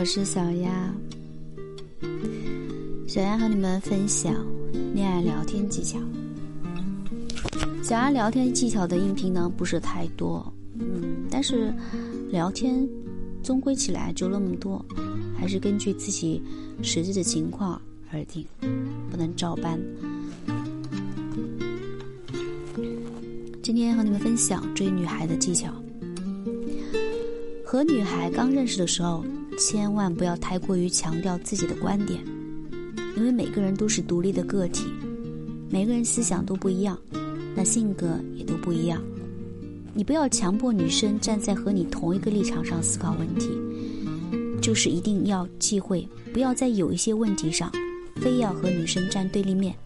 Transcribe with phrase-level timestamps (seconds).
[0.00, 0.94] 我是小丫。
[3.06, 4.34] 小丫和你们分享
[4.94, 5.98] 恋爱聊天技巧。
[7.82, 11.70] 小丫聊天技巧的音频呢不是太多，嗯，但是
[12.30, 12.88] 聊天
[13.42, 14.82] 终归起来就那么多，
[15.38, 16.42] 还是根据自己
[16.80, 17.78] 实际的情况
[18.10, 18.42] 而定，
[19.10, 19.78] 不能照搬。
[23.62, 25.70] 今天和你们分享追女孩的技巧。
[27.62, 29.22] 和女孩刚认识的时候，
[29.60, 32.18] 千万不要太过于强调自己的观点，
[33.14, 34.86] 因为每个人都是独立的个体，
[35.68, 36.98] 每个人思想都不一样，
[37.54, 39.02] 那性格也都不一样。
[39.92, 43.50] 你不要强迫女生站在和你同一个立场上思考问题，
[44.62, 47.70] 就是一定要忌讳，不要在有一些问题上，
[48.16, 49.76] 非要和女生站对立面。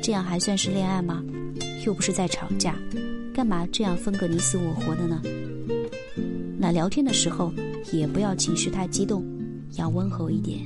[0.00, 1.24] 这样还算是恋爱吗？
[1.84, 2.76] 又不是在吵架，
[3.34, 5.20] 干嘛这样分个你死我活的呢？
[6.56, 7.52] 那聊天的时候
[7.92, 9.24] 也不要情绪太激动，
[9.76, 10.60] 要温和一点。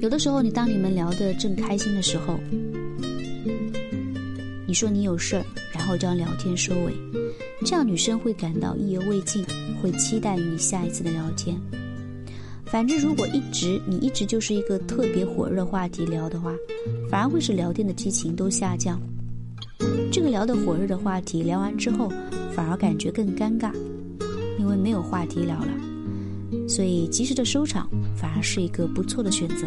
[0.00, 2.38] 有的时候，你当你们聊得正开心的时候，
[4.66, 6.92] 你说你有事儿，然后将聊天收尾，
[7.64, 9.44] 这样女生会感到意犹未尽，
[9.80, 11.56] 会期待与你下一次的聊天。
[12.66, 16.52] 反之，如果一直你一直就是一个特别火热话题聊的话，
[17.10, 19.00] 反而会使聊天的激情都下降。
[20.12, 22.12] 这个聊得火热的话题聊完之后。
[22.54, 23.72] 反而感觉更尴尬，
[24.58, 29.66] 因为没有话题聊了，所以及时的收场反而是一个不错的选择。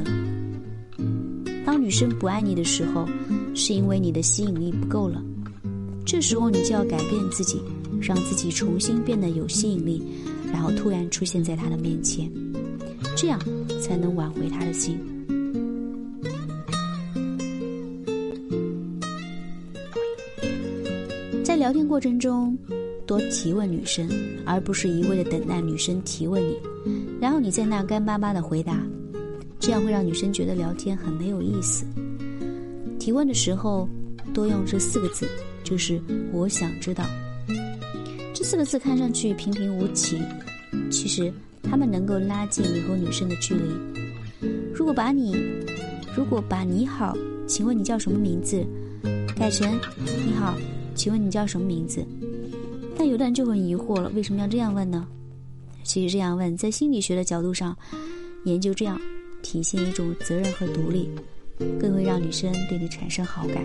[1.65, 3.07] 当女生不爱你的时候，
[3.53, 5.21] 是因为你的吸引力不够了，
[6.05, 7.61] 这时候你就要改变自己，
[8.01, 10.01] 让自己重新变得有吸引力，
[10.51, 12.31] 然后突然出现在她的面前，
[13.15, 13.37] 这样
[13.81, 14.97] 才能挽回她的心。
[21.43, 22.57] 在聊天过程中。
[23.07, 24.07] 多提问女生，
[24.45, 26.57] 而不是一味的等待女生提问你，
[27.21, 28.85] 然后你在那干巴巴的回答，
[29.59, 31.85] 这样会让女生觉得聊天很没有意思。
[32.99, 33.87] 提问的时候
[34.33, 35.25] 多用这四个字，
[35.63, 36.01] 就是
[36.33, 37.05] “我想知道”。
[38.35, 40.21] 这四个字看上去平平无奇，
[40.91, 41.31] 其实
[41.63, 43.71] 他们能够拉近你和女生的距离。
[44.73, 45.33] 如果把你，
[46.13, 47.15] 如果把你好，
[47.47, 48.65] 请问你叫什么名字，
[49.33, 49.79] 改成
[50.25, 50.57] 你好，
[50.93, 52.05] 请问你叫什么名字？
[52.97, 55.07] 但有的人就很疑惑了，为什么要这样问呢？
[55.83, 57.77] 其实这样问，在心理学的角度上，
[58.45, 58.99] 研究这样
[59.43, 61.09] 体现一种责任和独立，
[61.79, 63.63] 更会让女生对你产生好感。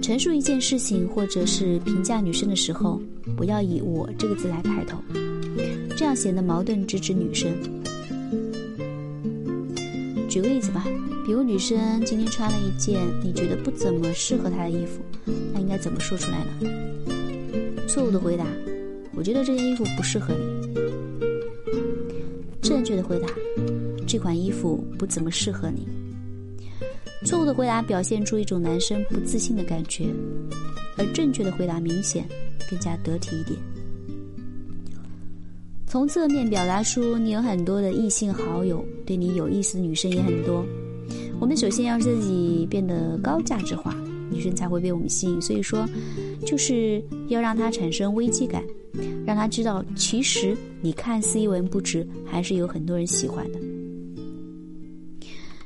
[0.00, 3.00] 陈述一件事情或者是评价女生的时候，
[3.36, 4.98] 不要以“我”这个字来开头，
[5.96, 7.50] 这样显得矛盾，直指女生。
[10.36, 10.84] 举个例子吧。
[11.24, 15.00] 比如女生今天穿了一件你觉得不怎么适合她的衣服，
[15.54, 16.52] 那应该怎么说出来呢？
[17.88, 18.44] 错误的回答：
[19.14, 20.74] 我觉得这件衣服不适合你。
[22.60, 23.26] 正确的回答：
[24.06, 25.88] 这款衣服不怎么适合你。
[27.24, 30.04] 错误的回答表现出一种男生不自信的感觉，
[30.98, 32.28] 而正确的回答明显
[32.68, 33.58] 更加得体一点。
[35.96, 40.62] 从侧面表达出你有很多的异性好友，对你有意思的女生也很多。
[41.40, 43.96] 我们首先要自己变得高价值化，
[44.30, 45.40] 女生才会被我们吸引。
[45.40, 45.88] 所以说，
[46.44, 48.62] 就是要让她产生危机感，
[49.24, 53.58] 让她知道，其实你看似一文不值，还是有很多人喜欢的。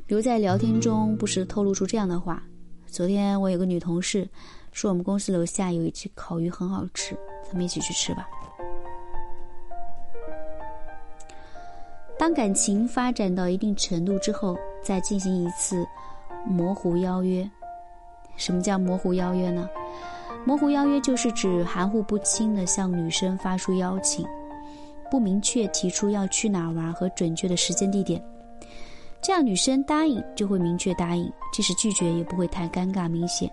[0.06, 2.40] 比如在聊天中，不时透露出这样的话：
[2.86, 4.28] 昨天我有个女同事
[4.70, 8.24] 说，我们公司楼下有一只烤鱼很好吃，咱们一起去吃吧。
[12.20, 15.86] 当感情发展到一定程度之后，再进行一次
[16.44, 17.50] 模糊邀约。
[18.36, 19.66] 什么叫模糊邀约呢？
[20.44, 24.26] 模糊邀约就是指含糊不清的向女生发出邀请，
[25.10, 28.22] 不明确提出要去哪玩和准确的时间地点。
[29.22, 33.50] 这样女生答应就会明确答应，即使拒绝也不会太尴尬明显。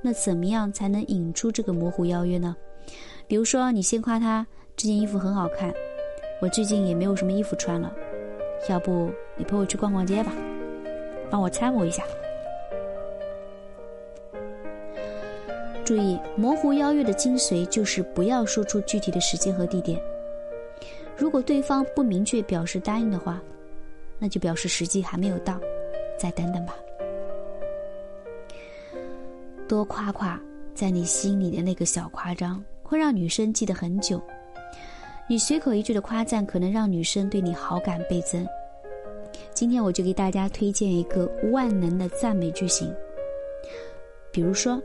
[0.00, 2.54] 那怎么样才能引出这个模糊邀约呢？
[3.26, 4.46] 比如说，你先夸她
[4.76, 5.74] 这件衣服很好看。
[6.40, 7.92] 我最近也没有什么衣服穿了，
[8.68, 10.32] 要不你陪我去逛逛街吧，
[11.30, 12.02] 帮我参谋一下。
[15.84, 20.00] 注意，模糊邀约的精髓就是不要说出具体的时间和地点。
[21.16, 23.40] 如果对方不明确表示答应的话，
[24.18, 25.58] 那就表示时机还没有到，
[26.18, 26.74] 再等等吧。
[29.68, 30.40] 多夸夸
[30.74, 34.20] 在你心里的那个小夸张，会让女生记得很久。
[35.28, 38.46] 你随口一句的夸赞，可能让女生对你好感倍增。
[39.52, 42.94] 今天我就给大家推荐一个万能的赞美句型。
[44.30, 44.80] 比如说，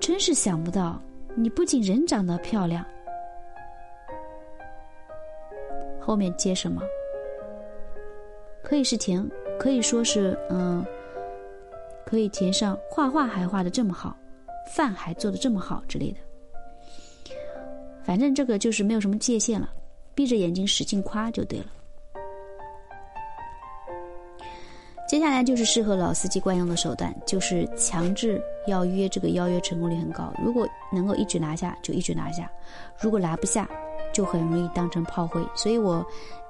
[0.00, 1.00] 真是想不到，
[1.36, 2.84] 你不仅人长得漂亮，
[6.00, 6.82] 后面接什么？
[8.64, 9.24] 可以是填，
[9.60, 10.84] 可以说是嗯，
[12.04, 14.16] 可以填上画画还画的这么好，
[14.74, 16.18] 饭还做的这么好之类的。
[18.06, 19.68] 反正这个就是没有什么界限了，
[20.14, 21.66] 闭着眼睛使劲夸就对了。
[25.08, 30.32] 接下来就是适合老司机惯用的手段，就是强制要约，这个邀约成功率很高。
[30.40, 32.44] 如果能够一举拿下，就一举拿下；
[33.00, 33.68] 如果拿不下，
[34.12, 35.44] 就很容易当成炮灰。
[35.56, 36.04] 所以我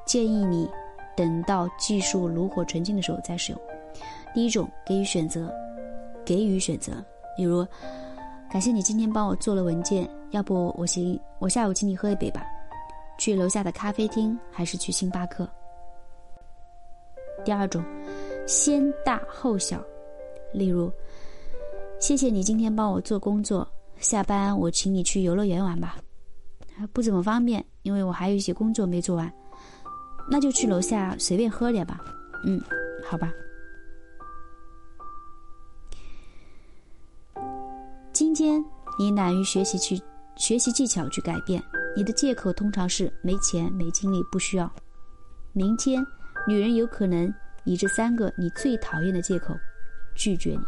[0.04, 0.68] 建议你
[1.16, 3.60] 等到技术炉火纯青的时候再使用。
[4.34, 5.50] 第一种，给予选择，
[6.22, 6.92] 给予选择，
[7.36, 7.66] 比如，
[8.50, 12.44] 感谢你今天帮我做了文件，要不我请我下午请你喝一杯吧，
[13.19, 15.49] 去楼下的咖啡厅还是去星巴克？
[17.44, 17.82] 第二种。
[18.46, 19.82] 先大后小，
[20.52, 20.88] 例如，
[21.99, 23.67] 谢谢你今天帮我做工作，
[23.99, 25.96] 下班我请你去游乐园玩吧。
[26.93, 29.32] 不怎么方便，因为我还有一些工作没做完，
[30.31, 31.99] 那就去楼下随便喝点吧。
[32.44, 32.62] 嗯，
[33.05, 33.32] 好吧。
[38.12, 38.64] 今天
[38.96, 40.00] 你懒于学习去
[40.36, 41.62] 学习技巧去改变，
[41.96, 44.70] 你的借口通常是没钱、没精力、不需要。
[45.52, 46.06] 明天，
[46.46, 47.32] 女人有可能。
[47.68, 49.52] 以这三个你最讨厌的借口
[50.14, 50.58] 拒绝你，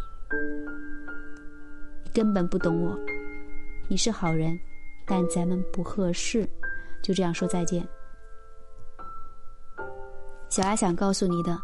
[2.02, 2.98] 你根本不懂我，
[3.86, 4.58] 你是好人，
[5.06, 6.44] 但咱们不合适，
[7.00, 7.86] 就这样说再见。
[10.48, 11.56] 小丫想告诉你的，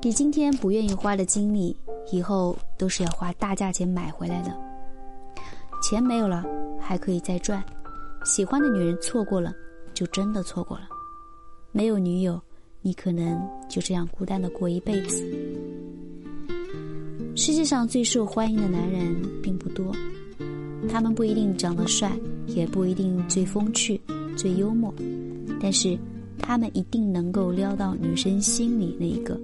[0.00, 1.76] 你今天不愿意花的精力，
[2.12, 4.56] 以后都是要花大价钱买回来的。
[5.82, 6.44] 钱没有了，
[6.84, 7.64] 还可以再赚。
[8.24, 9.52] 喜欢的女人错过了，
[9.92, 10.84] 就真的错过了。
[11.72, 12.40] 没有女友。
[12.86, 15.24] 你可能就这样孤单的过一辈子。
[17.34, 19.90] 世界上最受欢迎的男人并不多，
[20.86, 22.12] 他们不一定长得帅，
[22.46, 23.98] 也不一定最风趣、
[24.36, 24.92] 最幽默，
[25.58, 25.98] 但是
[26.38, 29.40] 他们一定能够撩到女生心里那一个。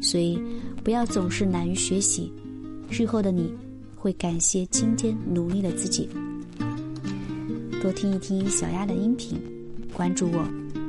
[0.00, 0.36] 所以，
[0.82, 2.32] 不要总是懒于学习，
[2.90, 3.54] 日后的你
[3.94, 6.08] 会感谢今天努力的自己。
[7.82, 9.42] 多听一听小丫的音频，
[9.92, 10.81] 关注我。